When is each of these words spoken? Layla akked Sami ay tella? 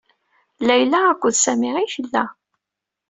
Layla 0.67 0.99
akked 1.11 1.35
Sami 1.43 1.69
ay 1.77 1.87
tella? 1.93 2.23